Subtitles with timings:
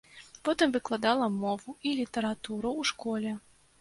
[0.47, 3.29] Потым выкладала мову і літаратуру ў школе.